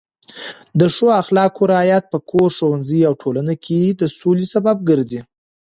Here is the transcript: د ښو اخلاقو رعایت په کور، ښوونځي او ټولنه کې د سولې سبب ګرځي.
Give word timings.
د 0.79 0.81
ښو 0.93 1.07
اخلاقو 1.21 1.61
رعایت 1.73 2.03
په 2.11 2.17
کور، 2.29 2.49
ښوونځي 2.57 3.01
او 3.09 3.13
ټولنه 3.21 3.53
کې 3.65 3.79
د 3.99 4.01
سولې 4.19 4.45
سبب 4.53 4.77
ګرځي. 4.89 5.21